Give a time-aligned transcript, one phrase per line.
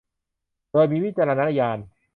[0.71, 1.79] โดยมีวิจารณญาณ